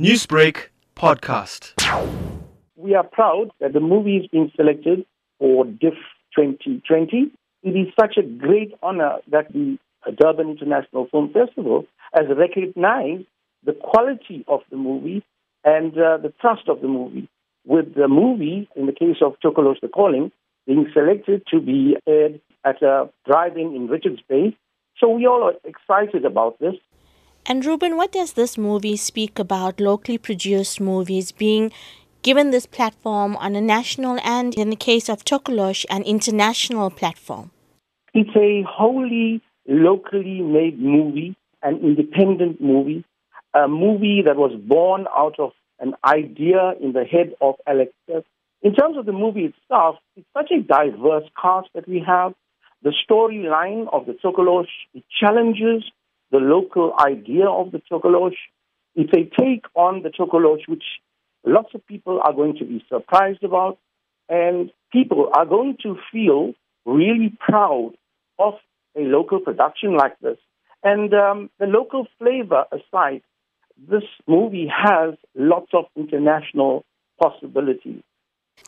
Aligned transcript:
Newsbreak 0.00 0.70
podcast. 0.96 1.72
We 2.74 2.96
are 2.96 3.04
proud 3.04 3.52
that 3.60 3.74
the 3.74 3.78
movie 3.78 4.16
is 4.16 4.26
being 4.26 4.50
selected 4.56 5.06
for 5.38 5.64
DIFF 5.66 5.94
2020. 6.34 7.30
It 7.62 7.68
is 7.68 7.94
such 7.98 8.16
a 8.16 8.22
great 8.22 8.74
honor 8.82 9.18
that 9.30 9.52
the 9.52 9.78
Durban 10.18 10.50
International 10.50 11.06
Film 11.12 11.32
Festival 11.32 11.86
has 12.12 12.24
recognized 12.36 13.26
the 13.64 13.72
quality 13.72 14.44
of 14.48 14.62
the 14.68 14.76
movie 14.76 15.22
and 15.62 15.92
uh, 15.92 16.16
the 16.16 16.32
trust 16.40 16.68
of 16.68 16.80
the 16.80 16.88
movie. 16.88 17.28
With 17.64 17.94
the 17.94 18.08
movie, 18.08 18.68
in 18.74 18.86
the 18.86 18.92
case 18.92 19.18
of 19.22 19.36
Tokoloshe 19.44 19.80
the 19.80 19.86
Calling, 19.86 20.32
being 20.66 20.90
selected 20.92 21.46
to 21.52 21.60
be 21.60 21.96
aired 22.08 22.40
at 22.64 22.82
a 22.82 23.10
drive-in 23.30 23.76
in 23.76 23.86
Richards 23.86 24.22
Bay. 24.28 24.56
So 24.98 25.08
we 25.08 25.28
all 25.28 25.44
are 25.44 25.54
excited 25.62 26.24
about 26.24 26.58
this. 26.58 26.74
And 27.46 27.64
Ruben, 27.64 27.98
what 27.98 28.12
does 28.12 28.32
this 28.32 28.56
movie 28.56 28.96
speak 28.96 29.38
about 29.38 29.78
locally 29.78 30.16
produced 30.16 30.80
movies 30.80 31.30
being 31.30 31.72
given 32.22 32.50
this 32.50 32.64
platform 32.64 33.36
on 33.36 33.54
a 33.54 33.60
national 33.60 34.18
and, 34.24 34.54
in 34.54 34.70
the 34.70 34.76
case 34.76 35.10
of 35.10 35.26
Tokoloshe, 35.26 35.84
an 35.90 36.04
international 36.04 36.90
platform? 36.90 37.50
It's 38.14 38.34
a 38.34 38.64
wholly 38.66 39.42
locally 39.68 40.40
made 40.40 40.80
movie, 40.80 41.36
an 41.62 41.80
independent 41.82 42.62
movie, 42.62 43.04
a 43.52 43.68
movie 43.68 44.22
that 44.24 44.36
was 44.36 44.58
born 44.66 45.06
out 45.14 45.38
of 45.38 45.50
an 45.80 45.94
idea 46.02 46.72
in 46.80 46.92
the 46.92 47.04
head 47.04 47.34
of 47.42 47.56
LX. 47.68 47.92
In 48.62 48.74
terms 48.74 48.96
of 48.96 49.04
the 49.04 49.12
movie 49.12 49.52
itself, 49.52 49.96
it's 50.16 50.26
such 50.32 50.50
a 50.50 50.62
diverse 50.62 51.24
cast 51.40 51.68
that 51.74 51.86
we 51.86 52.02
have. 52.06 52.32
The 52.82 52.94
storyline 53.06 53.86
of 53.92 54.06
the 54.06 54.12
Tokoloshe, 54.12 54.68
it 54.94 55.04
challenges 55.20 55.84
the 56.34 56.40
local 56.40 56.94
idea 56.98 57.46
of 57.46 57.70
the 57.70 57.80
Tokoloshe. 57.90 58.42
It's 58.96 59.12
a 59.12 59.24
take 59.40 59.66
on 59.76 60.02
the 60.02 60.08
Tokoloshe, 60.08 60.66
which 60.66 60.82
lots 61.46 61.68
of 61.76 61.86
people 61.86 62.20
are 62.24 62.32
going 62.32 62.56
to 62.58 62.64
be 62.64 62.84
surprised 62.88 63.44
about, 63.44 63.78
and 64.28 64.72
people 64.92 65.30
are 65.32 65.46
going 65.46 65.76
to 65.84 65.96
feel 66.10 66.54
really 66.84 67.30
proud 67.38 67.92
of 68.40 68.54
a 68.96 69.02
local 69.02 69.38
production 69.38 69.96
like 69.96 70.18
this. 70.18 70.38
And 70.82 71.14
um, 71.14 71.50
the 71.60 71.66
local 71.66 72.08
flavor 72.18 72.64
aside, 72.72 73.22
this 73.88 74.08
movie 74.26 74.68
has 74.68 75.14
lots 75.36 75.70
of 75.72 75.84
international 75.94 76.84
possibilities. 77.22 78.02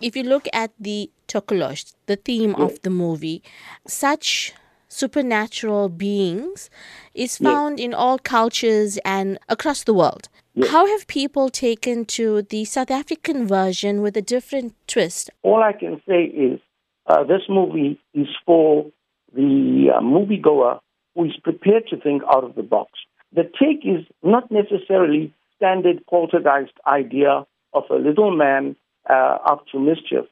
If 0.01 0.15
you 0.15 0.23
look 0.23 0.47
at 0.53 0.71
the 0.79 1.11
Tokoloshe, 1.27 1.95
the 2.07 2.17
theme 2.17 2.55
yes. 2.57 2.61
of 2.61 2.83
the 2.83 2.91
movie, 2.91 3.43
such 3.89 4.55
supernatural 4.89 5.89
beings 5.89 6.71
is 7.15 7.39
found 7.39 7.79
yes. 7.79 7.87
in 7.87 7.95
all 7.95 8.19
cultures 8.19 8.99
and 9.05 9.39
across 9.49 9.85
the 9.85 9.95
world. 9.95 10.29
Yes. 10.55 10.71
How 10.71 10.87
have 10.87 11.07
people 11.07 11.49
taken 11.51 12.05
to 12.07 12.43
the 12.43 12.65
South 12.65 12.91
African 12.91 13.47
version 13.47 14.01
with 14.01 14.17
a 14.17 14.23
different 14.23 14.75
twist? 14.87 15.31
All 15.43 15.63
I 15.63 15.73
can 15.73 16.01
say 16.09 16.25
is 16.25 16.61
uh, 17.07 17.25
this 17.25 17.43
movie 17.49 18.01
is 18.15 18.29
for 18.45 18.87
the 19.35 19.91
uh, 19.95 20.01
moviegoer 20.01 20.81
who 21.15 21.25
is 21.25 21.37
prepared 21.43 21.87
to 21.89 21.97
think 21.97 22.23
out 22.33 22.45
of 22.45 22.55
the 22.55 22.63
box. 22.63 22.93
The 23.33 23.43
take 23.43 23.85
is 23.85 24.07
not 24.23 24.51
necessarily 24.51 25.33
standard 25.57 26.05
poltergeist 26.09 26.73
idea 26.87 27.47
of 27.73 27.85
a 27.91 27.97
little 27.97 28.35
man 28.35 28.77
uh, 29.09 29.39
up 29.45 29.65
to 29.73 29.79
mischief. 29.79 30.27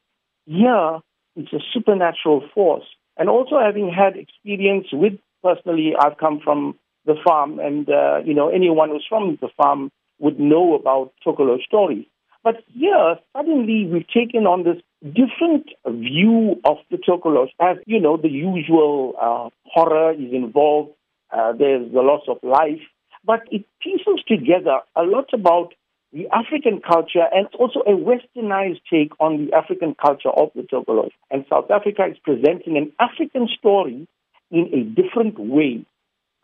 Here, 0.47 1.01
it's 1.37 1.53
a 1.53 1.61
supernatural 1.73 2.43
force. 2.55 2.85
And 3.17 3.29
also 3.29 3.59
having 3.59 3.91
had 3.93 4.17
experience 4.17 4.87
with, 4.93 5.15
personally, 5.43 5.95
I've 5.99 6.19
come 6.19 6.41
from 6.43 6.77
the 7.07 7.15
farm, 7.25 7.59
and, 7.59 7.89
uh, 7.89 8.19
you 8.25 8.35
know, 8.35 8.49
anyone 8.49 8.91
who's 8.91 9.07
from 9.09 9.39
the 9.41 9.49
farm 9.57 9.91
would 10.19 10.41
know 10.41 10.75
about 10.75 11.13
Tsokolo 11.25 11.63
stories. 11.63 12.07
But 12.43 12.57
here, 12.73 13.19
suddenly, 13.35 13.87
we've 13.91 14.07
taken 14.09 14.47
on 14.47 14.65
this 14.65 14.81
different 15.03 15.71
view 15.87 16.61
of 16.65 16.77
the 16.91 16.99
Tokoloshe. 16.99 17.53
As 17.61 17.79
you 17.87 18.01
know, 18.01 18.17
the 18.17 18.29
usual 18.29 19.15
uh, 19.21 19.49
horror 19.65 20.13
is 20.13 20.33
involved. 20.33 20.93
Uh, 21.31 21.53
there's 21.53 21.91
the 21.93 22.01
loss 22.01 22.23
of 22.29 22.39
life, 22.43 22.81
but 23.25 23.41
it 23.51 23.65
pieces 23.83 24.23
together 24.29 24.81
a 24.95 25.03
lot 25.03 25.29
about 25.33 25.73
the 26.15 26.29
African 26.33 26.81
culture 26.81 27.27
and 27.33 27.49
also 27.59 27.81
a 27.81 27.91
westernized 27.91 28.81
take 28.89 29.13
on 29.19 29.45
the 29.45 29.53
African 29.53 29.97
culture 30.01 30.31
of 30.31 30.51
the 30.55 30.63
Tokoloshe. 30.63 31.11
And 31.31 31.45
South 31.51 31.71
Africa 31.71 32.07
is 32.09 32.17
presenting 32.23 32.77
an 32.77 32.93
African 33.01 33.49
story 33.59 34.07
in 34.53 34.71
a 34.73 34.85
different 34.85 35.39
way 35.39 35.85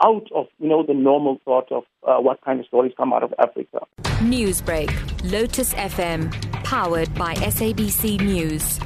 out 0.03 0.27
of 0.35 0.47
you 0.59 0.69
know 0.69 0.83
the 0.85 0.95
normal 0.95 1.39
thought 1.45 1.71
of 1.71 1.85
uh, 2.07 2.17
what 2.21 2.41
kind 2.45 2.59
of 2.59 2.67
stories 2.67 2.93
come 2.97 3.13
out 3.13 3.23
of 3.23 3.33
Africa. 3.39 3.81
Newsbreak, 4.23 4.91
Lotus 5.31 5.73
FM, 5.75 6.33
powered 6.65 7.15
by 7.15 7.35
SABC 7.35 8.21
News. 8.21 8.81